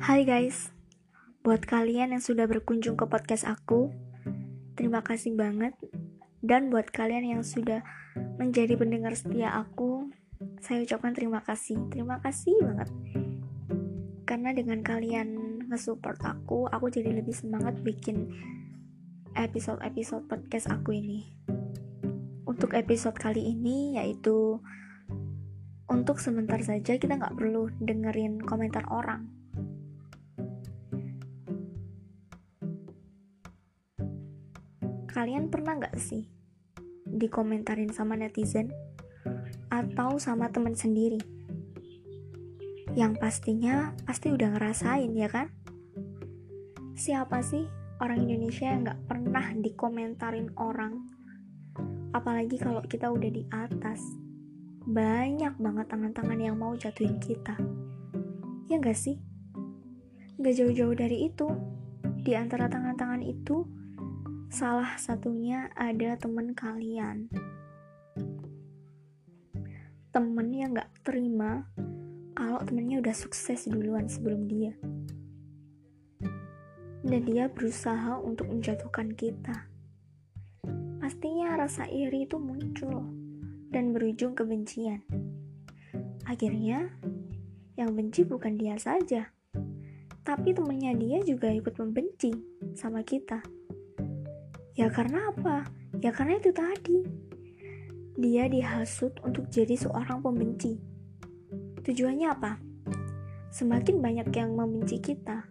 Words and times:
Hai 0.00 0.24
guys, 0.24 0.72
buat 1.44 1.60
kalian 1.68 2.16
yang 2.16 2.24
sudah 2.24 2.48
berkunjung 2.48 2.96
ke 2.96 3.04
podcast 3.04 3.44
aku, 3.44 3.92
terima 4.72 5.04
kasih 5.04 5.36
banget. 5.36 5.76
Dan 6.40 6.72
buat 6.72 6.88
kalian 6.88 7.36
yang 7.36 7.42
sudah 7.44 7.84
menjadi 8.40 8.80
pendengar 8.80 9.12
setia 9.12 9.52
aku, 9.52 10.08
saya 10.64 10.88
ucapkan 10.88 11.12
terima 11.12 11.44
kasih. 11.44 11.76
Terima 11.92 12.16
kasih 12.24 12.56
banget. 12.64 12.88
Karena 14.24 14.56
dengan 14.56 14.80
kalian 14.80 15.36
nge-support 15.68 16.16
aku, 16.24 16.64
aku 16.72 16.88
jadi 16.88 17.20
lebih 17.20 17.36
semangat 17.36 17.76
bikin 17.84 18.24
episode-episode 19.36 20.24
podcast 20.32 20.72
aku 20.72 20.96
ini. 20.96 21.28
Untuk 22.48 22.72
episode 22.72 23.20
kali 23.20 23.52
ini 23.52 24.00
yaitu 24.00 24.64
untuk 25.92 26.24
sebentar 26.24 26.64
saja 26.64 26.96
kita 26.96 27.20
nggak 27.20 27.36
perlu 27.36 27.68
dengerin 27.84 28.40
komentar 28.48 28.88
orang. 28.88 29.39
Kalian 35.20 35.52
pernah 35.52 35.76
nggak 35.76 36.00
sih 36.00 36.24
dikomentarin 37.04 37.92
sama 37.92 38.16
netizen 38.16 38.72
atau 39.68 40.16
sama 40.16 40.48
teman 40.48 40.72
sendiri? 40.72 41.20
Yang 42.96 43.20
pastinya 43.20 43.92
pasti 44.08 44.32
udah 44.32 44.56
ngerasain 44.56 45.12
ya 45.12 45.28
kan? 45.28 45.52
Siapa 46.96 47.44
sih 47.44 47.68
orang 48.00 48.24
Indonesia 48.24 48.64
yang 48.72 48.88
nggak 48.88 49.00
pernah 49.04 49.44
dikomentarin 49.60 50.56
orang? 50.56 51.12
Apalagi 52.16 52.56
kalau 52.56 52.80
kita 52.88 53.12
udah 53.12 53.28
di 53.28 53.44
atas 53.52 54.00
banyak 54.88 55.52
banget 55.60 55.84
tangan-tangan 55.92 56.40
yang 56.40 56.56
mau 56.56 56.72
jatuhin 56.80 57.20
kita. 57.20 57.60
Ya 58.72 58.80
nggak 58.80 58.96
sih? 58.96 59.20
Nggak 60.40 60.64
jauh-jauh 60.64 60.96
dari 60.96 61.28
itu. 61.28 61.52
Di 62.24 62.32
antara 62.40 62.72
tangan-tangan 62.72 63.20
itu, 63.20 63.79
salah 64.50 64.98
satunya 64.98 65.70
ada 65.78 66.18
temen 66.18 66.58
kalian. 66.58 67.30
Temen 70.10 70.48
yang 70.50 70.74
nggak 70.74 70.90
terima 71.06 71.70
kalau 72.34 72.58
temennya 72.66 72.98
udah 72.98 73.14
sukses 73.14 73.70
duluan 73.70 74.10
sebelum 74.10 74.50
dia. 74.50 74.74
Dan 77.06 77.22
dia 77.30 77.46
berusaha 77.46 78.18
untuk 78.18 78.50
menjatuhkan 78.50 79.14
kita. 79.14 79.70
Pastinya 80.98 81.54
rasa 81.54 81.86
iri 81.86 82.26
itu 82.26 82.42
muncul 82.42 83.06
dan 83.70 83.94
berujung 83.94 84.34
kebencian. 84.34 85.06
Akhirnya, 86.26 86.90
yang 87.78 87.94
benci 87.94 88.26
bukan 88.26 88.58
dia 88.58 88.74
saja, 88.82 89.30
tapi 90.26 90.50
temennya 90.52 90.92
dia 90.98 91.22
juga 91.22 91.54
ikut 91.54 91.78
membenci 91.78 92.34
sama 92.74 93.06
kita. 93.06 93.59
Ya 94.80 94.88
karena 94.88 95.28
apa? 95.28 95.68
Ya 96.00 96.08
karena 96.08 96.40
itu 96.40 96.56
tadi. 96.56 97.04
Dia 98.16 98.48
dihasut 98.48 99.12
untuk 99.20 99.52
jadi 99.52 99.76
seorang 99.76 100.24
pembenci. 100.24 100.80
Tujuannya 101.84 102.32
apa? 102.32 102.56
Semakin 103.52 104.00
banyak 104.00 104.32
yang 104.32 104.56
membenci 104.56 104.96
kita, 105.04 105.44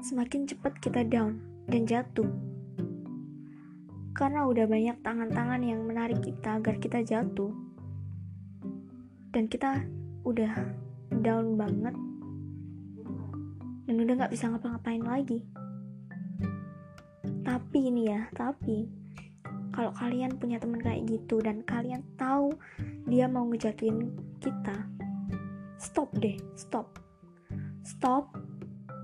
semakin 0.00 0.48
cepat 0.48 0.80
kita 0.80 1.04
down 1.04 1.44
dan 1.68 1.84
jatuh 1.84 2.52
karena 4.12 4.44
udah 4.44 4.68
banyak 4.68 4.96
tangan-tangan 5.00 5.62
yang 5.64 5.80
menarik 5.88 6.20
kita 6.20 6.60
agar 6.60 6.76
kita 6.76 7.00
jatuh 7.00 7.50
dan 9.32 9.48
kita 9.48 9.82
udah 10.22 10.52
down 11.24 11.56
banget 11.56 11.96
dan 13.88 13.94
udah 13.98 14.14
gak 14.22 14.32
bisa 14.32 14.52
ngapa-ngapain 14.52 15.02
lagi 15.02 15.42
tapi 17.52 17.92
ini 17.92 18.08
ya 18.08 18.32
tapi 18.32 18.88
kalau 19.76 19.92
kalian 19.92 20.40
punya 20.40 20.56
teman 20.56 20.80
kayak 20.80 21.04
gitu 21.04 21.36
dan 21.44 21.60
kalian 21.68 22.00
tahu 22.16 22.48
dia 23.04 23.28
mau 23.28 23.44
ngejatuhin 23.44 24.08
kita 24.40 24.88
stop 25.76 26.08
deh 26.16 26.40
stop. 26.56 26.96
Stop 27.84 28.32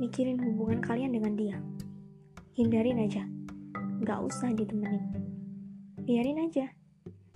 mikirin 0.00 0.41
hubungan 0.41 0.81
kalian 0.81 1.12
dengan 1.12 1.34
dia. 1.36 1.59
Hindarin 2.56 3.04
aja. 3.04 3.26
Gak 4.06 4.20
usah 4.25 4.56
ditemenin. 4.56 5.04
Biarin 6.09 6.48
aja. 6.48 6.72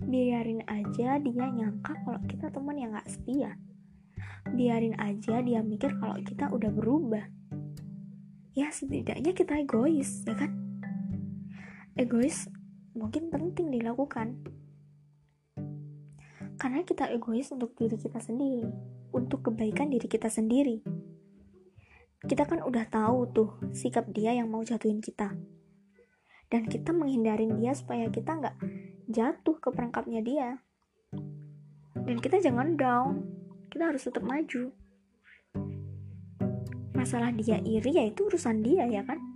Biarin 0.01 0.65
aja 0.65 1.19
dia 1.21 1.45
nyangka 1.51 1.93
kalau 2.07 2.23
kita 2.25 2.49
teman 2.49 2.79
yang 2.81 2.95
gak 2.95 3.05
setia. 3.05 3.53
Biarin 4.49 4.97
aja 4.97 5.43
dia 5.45 5.61
mikir 5.61 5.93
kalau 6.01 6.17
kita 6.23 6.49
udah 6.49 6.71
berubah. 6.71 7.27
Ya 8.55 8.71
setidaknya 8.71 9.35
kita 9.35 9.61
egois 9.61 10.25
ya 10.25 10.33
kan 10.39 10.72
egois 11.93 12.49
mungkin 12.97 13.29
penting 13.29 13.69
dilakukan. 13.69 14.41
Karena 16.57 16.81
kita 16.85 17.09
egois 17.13 17.49
untuk 17.53 17.73
diri 17.77 17.97
kita 17.97 18.17
sendiri 18.21 18.93
untuk 19.13 19.45
kebaikan 19.45 19.93
diri 19.93 20.09
kita 20.09 20.27
sendiri. 20.27 20.81
Kita 22.23 22.49
kan 22.49 22.65
udah 22.65 22.89
tahu 22.89 23.29
tuh 23.29 23.49
sikap 23.71 24.09
dia 24.09 24.33
yang 24.33 24.49
mau 24.49 24.65
jatuhin 24.65 24.99
kita. 24.99 25.37
Dan 26.49 26.69
kita 26.69 26.93
menghindarin 26.93 27.57
dia 27.57 27.73
supaya 27.73 28.09
kita 28.09 28.37
nggak 28.37 28.55
jatuh 29.09 29.57
ke 29.61 29.69
perangkapnya 29.69 30.21
dia. 30.21 30.49
Dan 31.93 32.17
kita 32.19 32.41
jangan 32.41 32.73
down 32.73 33.21
kita 33.69 33.89
harus 33.89 34.05
tetap 34.05 34.21
maju. 34.25 34.73
Masalah 36.93 37.33
dia 37.33 37.57
iri 37.61 37.91
ya 37.97 38.05
itu 38.05 38.29
urusan 38.29 38.61
dia 38.61 38.85
ya 38.85 39.01
kan 39.03 39.32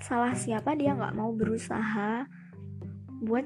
salah 0.00 0.32
siapa 0.32 0.72
dia 0.80 0.96
nggak 0.96 1.12
mau 1.12 1.30
berusaha 1.36 2.24
buat 3.20 3.44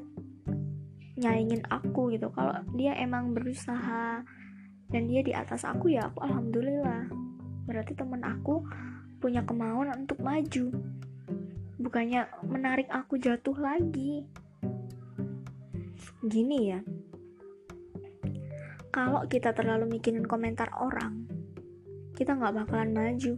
nyaingin 1.18 1.66
aku 1.66 2.14
gitu. 2.14 2.30
Kalau 2.30 2.54
dia 2.78 2.94
emang 2.98 3.34
berusaha 3.34 4.22
dan 4.90 5.02
dia 5.10 5.20
di 5.26 5.34
atas 5.34 5.66
aku 5.66 5.90
ya 5.90 6.06
aku 6.06 6.22
alhamdulillah. 6.22 7.10
Berarti 7.66 7.98
temen 7.98 8.22
aku 8.22 8.62
punya 9.18 9.42
kemauan 9.42 9.90
untuk 9.98 10.22
maju. 10.22 10.70
Bukannya 11.82 12.30
menarik 12.46 12.86
aku 12.90 13.18
jatuh 13.18 13.58
lagi. 13.58 14.22
Gini 16.22 16.58
ya. 16.70 16.80
Kalau 18.94 19.26
kita 19.26 19.50
terlalu 19.50 19.98
mikirin 19.98 20.22
komentar 20.22 20.70
orang 20.78 21.26
kita 22.14 22.38
nggak 22.38 22.62
bakalan 22.62 22.94
maju. 22.94 23.34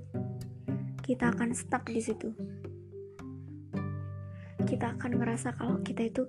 Kita 1.01 1.33
akan 1.33 1.57
stuck 1.57 1.89
di 1.89 2.03
situ 2.03 2.56
kita 4.67 4.99
akan 4.99 5.23
ngerasa 5.23 5.55
kalau 5.55 5.79
kita 5.87 6.11
itu 6.11 6.27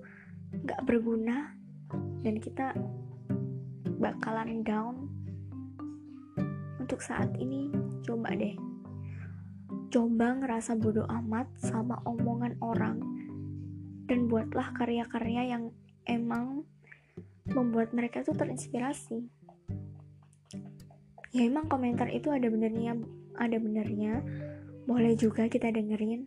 nggak 0.54 0.86
berguna 0.86 1.58
dan 2.22 2.38
kita 2.38 2.72
bakalan 3.98 4.62
down. 4.62 5.10
Untuk 6.78 7.02
saat 7.02 7.34
ini 7.36 7.68
coba 8.06 8.32
deh. 8.32 8.54
Coba 9.92 10.38
ngerasa 10.38 10.78
bodoh 10.78 11.04
amat 11.04 11.50
sama 11.58 12.00
omongan 12.06 12.56
orang 12.62 12.96
dan 14.08 14.30
buatlah 14.30 14.72
karya-karya 14.72 15.52
yang 15.52 15.74
emang 16.08 16.64
membuat 17.50 17.92
mereka 17.92 18.24
tuh 18.24 18.38
terinspirasi. 18.38 19.28
Ya 21.36 21.42
emang 21.44 21.68
komentar 21.68 22.08
itu 22.08 22.32
ada 22.32 22.48
benernya 22.48 22.96
ada 23.36 23.56
benernya. 23.60 24.24
Boleh 24.88 25.12
juga 25.12 25.44
kita 25.52 25.68
dengerin 25.68 26.24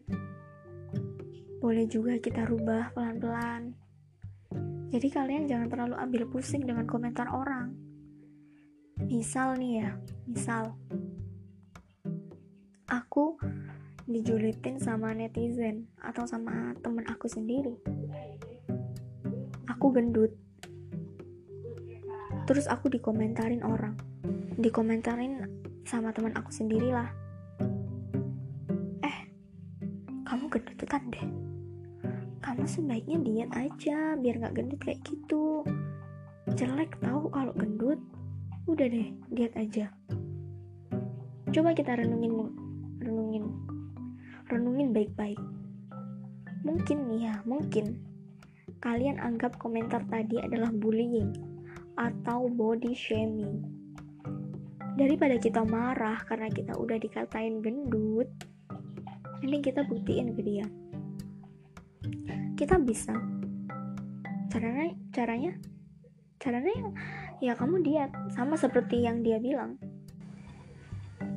boleh 1.61 1.85
juga 1.85 2.17
kita 2.17 2.49
rubah 2.49 2.89
pelan-pelan. 2.97 3.77
Jadi 4.91 5.07
kalian 5.13 5.45
jangan 5.45 5.69
terlalu 5.69 5.95
ambil 5.95 6.23
pusing 6.27 6.65
dengan 6.65 6.89
komentar 6.89 7.29
orang. 7.29 7.77
Misal 9.05 9.55
nih 9.61 9.85
ya 9.85 9.91
misal. 10.25 10.73
Aku 12.89 13.39
dijulitin 14.09 14.81
sama 14.81 15.13
netizen 15.13 15.87
atau 16.01 16.25
sama 16.25 16.75
temen 16.81 17.05
aku 17.07 17.29
sendiri. 17.29 17.77
Aku 19.69 19.93
gendut. 19.93 20.33
Terus 22.49 22.67
aku 22.67 22.91
dikomentarin 22.91 23.63
orang. 23.63 23.95
Dikomentarin 24.59 25.61
sama 25.85 26.13
teman 26.13 26.33
aku 26.37 26.51
sendiri 26.53 26.93
lah 26.93 27.09
eh 29.01 29.17
kamu 30.23 30.45
gendutan 30.47 31.03
deh 31.09 31.50
kamu 32.61 32.77
sebaiknya 32.77 33.17
diet 33.25 33.51
aja 33.57 34.13
biar 34.21 34.37
gak 34.37 34.53
gendut 34.53 34.77
kayak 34.85 35.01
gitu. 35.01 35.65
Jelek 36.53 36.93
tahu 37.01 37.25
kalau 37.33 37.49
gendut. 37.57 37.97
Udah 38.69 38.85
deh 38.85 39.17
diet 39.33 39.49
aja. 39.57 39.89
Coba 41.49 41.73
kita 41.73 41.97
renungin 41.97 42.53
renungin. 43.01 43.49
Renungin 44.45 44.93
baik-baik. 44.93 45.41
Mungkin 46.61 47.09
nih 47.09 47.33
ya 47.33 47.41
mungkin 47.49 47.97
kalian 48.77 49.17
anggap 49.17 49.57
komentar 49.57 50.05
tadi 50.05 50.37
adalah 50.37 50.69
bullying 50.69 51.33
atau 51.97 52.45
body 52.45 52.93
shaming. 52.93 53.57
Daripada 55.01 55.41
kita 55.41 55.65
marah 55.65 56.21
karena 56.29 56.45
kita 56.53 56.77
udah 56.77 57.01
dikatain 57.01 57.65
gendut 57.65 58.29
ini 59.41 59.57
kita 59.65 59.81
buktiin 59.81 60.37
ke 60.37 60.45
dia 60.45 60.69
kita 62.61 62.77
bisa. 62.77 63.17
Caranya 64.53 64.93
caranya 65.09 65.51
caranya 66.37 66.93
ya 67.41 67.57
kamu 67.57 67.81
diet 67.81 68.13
sama 68.37 68.53
seperti 68.53 69.01
yang 69.01 69.25
dia 69.25 69.41
bilang. 69.41 69.81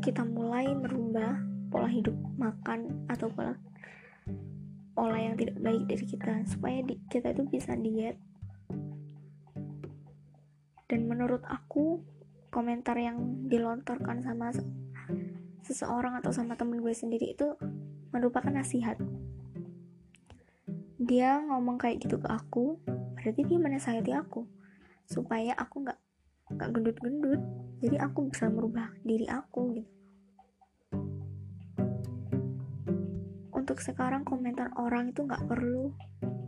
Kita 0.04 0.20
mulai 0.20 0.68
merubah 0.76 1.40
pola 1.72 1.88
hidup 1.88 2.12
makan 2.36 3.08
atau 3.08 3.32
pola 3.32 3.56
pola 4.92 5.16
yang 5.16 5.32
tidak 5.40 5.56
baik 5.64 5.88
dari 5.88 6.04
kita 6.04 6.44
supaya 6.44 6.84
di, 6.84 7.00
kita 7.08 7.32
itu 7.32 7.48
bisa 7.48 7.72
diet. 7.72 8.20
Dan 10.84 11.08
menurut 11.08 11.40
aku 11.48 12.04
komentar 12.52 13.00
yang 13.00 13.48
dilontarkan 13.48 14.20
sama 14.20 14.52
seseorang 15.64 16.20
atau 16.20 16.36
sama 16.36 16.52
temen 16.60 16.84
gue 16.84 16.92
sendiri 16.92 17.32
itu 17.32 17.56
merupakan 18.12 18.52
nasihat 18.52 19.00
dia 21.04 21.36
ngomong 21.44 21.76
kayak 21.76 22.00
gitu 22.00 22.16
ke 22.16 22.28
aku 22.32 22.80
berarti 23.20 23.44
dia 23.44 23.58
menasihati 23.60 24.12
aku. 24.16 24.48
Supaya 25.04 25.52
aku 25.56 25.84
nggak 25.84 25.98
nggak 26.56 26.70
gendut-gendut. 26.72 27.40
Jadi 27.84 27.96
aku 28.00 28.32
bisa 28.32 28.48
merubah 28.48 28.88
diri 29.04 29.28
aku 29.28 29.60
gitu. 29.76 29.92
Untuk 33.52 33.80
sekarang 33.80 34.24
komentar 34.24 34.72
orang 34.76 35.12
itu 35.12 35.24
nggak 35.24 35.44
perlu 35.44 35.92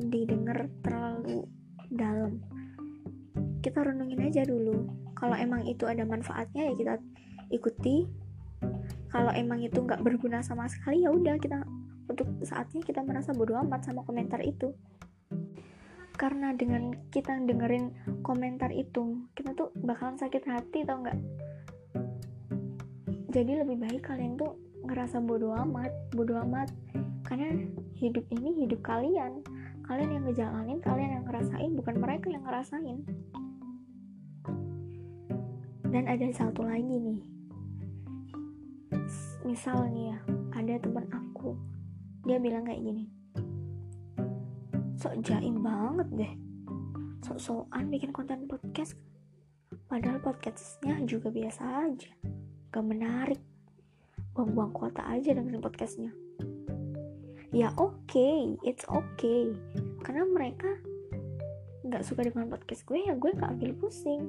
didengar 0.01 0.69
terlalu 0.81 1.45
dalam. 1.93 2.41
Kita 3.61 3.85
renungin 3.85 4.25
aja 4.25 4.45
dulu. 4.45 4.89
Kalau 5.17 5.37
emang 5.37 5.65
itu 5.65 5.85
ada 5.89 6.05
manfaatnya 6.05 6.73
ya 6.73 6.75
kita 6.77 6.95
ikuti. 7.53 8.09
Kalau 9.13 9.33
emang 9.33 9.65
itu 9.65 9.81
nggak 9.81 10.01
berguna 10.01 10.41
sama 10.45 10.69
sekali 10.69 11.05
ya 11.05 11.13
udah 11.13 11.41
kita 11.41 11.61
untuk 12.17 12.49
saatnya 12.49 12.81
kita 12.81 13.05
merasa 13.05 13.37
bodoh 13.37 13.61
amat 13.61 13.85
sama 13.85 14.01
komentar 14.09 14.41
itu. 14.41 14.73
Karena 16.17 16.57
dengan 16.57 16.97
kita 17.13 17.37
dengerin 17.45 17.93
komentar 18.25 18.73
itu 18.73 19.29
kita 19.37 19.53
tuh 19.53 19.69
bakalan 19.85 20.17
sakit 20.17 20.49
hati 20.49 20.89
tau 20.89 21.05
nggak? 21.05 21.21
Jadi 23.37 23.53
lebih 23.61 23.77
baik 23.77 24.01
kalian 24.01 24.41
tuh 24.41 24.57
ngerasa 24.89 25.21
bodoh 25.21 25.53
amat 25.61 25.93
bodoh 26.17 26.41
amat. 26.49 26.73
Karena 27.29 27.53
hidup 28.01 28.25
ini 28.33 28.65
hidup 28.65 28.81
kalian. 28.81 29.45
Kalian 29.85 30.17
yang 30.17 30.25
ngejalanin 30.25 30.81
kalian 30.81 31.21
yang 31.21 31.25
ngerasain 31.29 31.71
bukan 31.77 32.01
mereka 32.01 32.33
yang 32.33 32.49
ngerasain. 32.49 33.05
Dan 35.85 36.05
ada 36.09 36.27
satu 36.33 36.65
lagi 36.65 36.97
nih. 36.97 37.21
Misalnya 39.45 40.17
ya 40.17 40.19
ada 40.57 40.81
teman 40.81 41.05
aku 41.13 41.76
dia 42.27 42.43
bilang 42.43 42.67
kayak 42.67 42.83
gini 42.83 43.07
sok 45.07 45.23
jaim 45.23 45.63
banget 45.63 46.09
deh. 46.19 46.33
Sok-sokan 47.23 47.87
bikin 47.95 48.11
konten 48.11 48.51
podcast. 48.51 48.99
Padahal 49.87 50.19
podcastnya 50.19 50.99
juga 51.07 51.31
biasa 51.31 51.63
aja. 51.87 52.11
Gak 52.75 52.83
menarik. 52.83 53.39
Buang-buang 54.35 54.75
kuota 54.75 55.07
aja 55.07 55.31
dengan 55.31 55.63
podcastnya. 55.63 56.11
Ya 57.55 57.71
oke. 57.79 58.03
Okay, 58.11 58.59
it's 58.67 58.83
okay 58.91 59.55
karena 60.03 60.27
mereka 60.27 60.75
nggak 61.87 62.03
suka 62.03 62.27
dengan 62.27 62.51
podcast 62.51 62.83
gue 62.83 62.99
ya 63.07 63.15
gue 63.15 63.31
gak 63.31 63.47
ambil 63.47 63.79
pusing. 63.79 64.27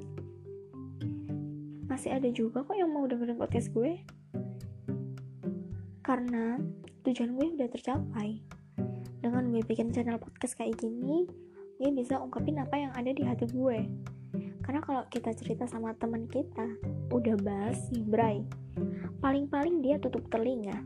Masih 1.89 2.13
ada 2.13 2.29
juga 2.29 2.61
kok 2.61 2.77
yang 2.77 2.93
mau 2.93 3.09
dengerin 3.09 3.41
podcast 3.41 3.73
gue 3.73 3.97
karena 6.07 6.55
tujuan 7.03 7.35
gue 7.35 7.59
udah 7.59 7.67
tercapai. 7.67 8.39
Dengan 9.19 9.51
gue 9.51 9.59
bikin 9.67 9.91
channel 9.91 10.15
podcast 10.15 10.55
kayak 10.55 10.79
gini 10.79 11.27
gue 11.77 11.93
bisa 11.93 12.17
ungkapin 12.17 12.57
apa 12.57 12.79
yang 12.79 12.95
ada 12.95 13.11
di 13.11 13.27
hati 13.27 13.43
gue. 13.51 13.79
Karena 14.63 14.79
kalau 14.79 15.03
kita 15.11 15.35
cerita 15.35 15.67
sama 15.67 15.91
teman 15.99 16.31
kita 16.31 16.63
udah 17.11 17.35
basi 17.43 18.01
bray 18.07 18.47
paling-paling 19.19 19.83
dia 19.83 19.99
tutup 19.99 20.23
telinga. 20.31 20.79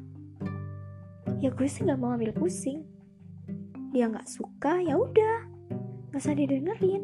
Ya 1.37 1.53
gue 1.53 1.69
sih 1.69 1.85
nggak 1.85 2.01
mau 2.01 2.17
ambil 2.17 2.33
pusing. 2.33 2.81
Dia 3.93 4.09
nggak 4.09 4.25
suka 4.25 4.81
ya 4.81 4.97
udah. 4.97 5.37
Nggak 6.09 6.21
usah 6.21 6.33
didengerin. 6.33 7.03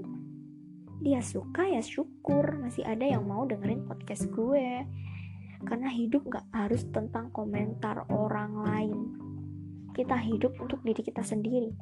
Dia 1.06 1.22
suka 1.22 1.69
ya 1.69 1.86
syukur. 1.86 2.60
Masih 2.66 2.81
ada 2.81 3.06
yang 3.06 3.30
mau 3.30 3.46
dengerin 3.46 3.86
podcast 3.86 4.25
gue 4.34 4.84
karena 5.65 5.89
hidup 5.89 6.27
gak 6.30 6.45
harus 6.54 6.86
tentang 6.94 7.33
komentar 7.33 8.06
orang 8.13 8.54
lain. 8.62 8.98
Kita 9.98 10.13
hidup 10.13 10.54
untuk 10.62 10.86
diri 10.86 11.01
kita 11.01 11.25
sendiri. 11.25 11.74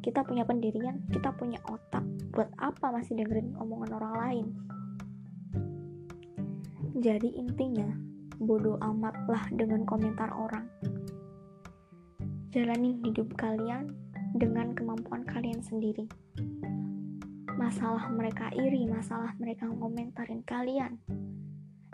Kita 0.00 0.24
punya 0.24 0.48
pendirian 0.48 1.04
kita 1.12 1.34
punya 1.36 1.60
otak. 1.68 2.00
Buat 2.32 2.48
apa 2.56 2.88
masih 2.94 3.18
dengerin 3.20 3.52
omongan 3.60 3.92
orang 4.00 4.14
lain? 4.16 4.46
Jadi 6.98 7.36
intinya 7.36 7.92
bodoh 8.40 8.80
amatlah 8.80 9.50
dengan 9.52 9.84
komentar 9.84 10.32
orang. 10.32 10.64
Jalani 12.48 12.96
hidup 13.04 13.36
kalian 13.36 13.92
dengan 14.32 14.72
kemampuan 14.72 15.26
kalian 15.28 15.60
sendiri. 15.60 16.08
Masalah 17.58 18.08
mereka 18.14 18.48
iri, 18.54 18.86
masalah 18.86 19.34
mereka 19.36 19.66
ngomentarin 19.66 20.40
kalian. 20.46 20.96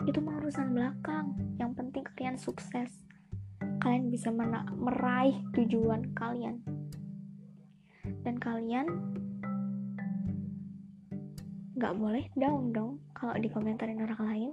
Itu 0.05 0.21
mah 0.21 0.37
urusan 0.41 0.77
belakang. 0.77 1.33
Yang 1.57 1.71
penting 1.77 2.03
kalian 2.13 2.37
sukses. 2.37 2.89
Kalian 3.81 4.13
bisa 4.13 4.29
meraih 4.73 5.41
tujuan 5.57 6.13
kalian. 6.13 6.61
Dan 8.21 8.37
kalian 8.37 8.85
nggak 11.75 11.93
boleh 11.99 12.25
down 12.39 12.71
dong 12.71 13.03
kalau 13.17 13.35
dikomentarin 13.41 14.01
orang 14.01 14.21
lain. 14.21 14.51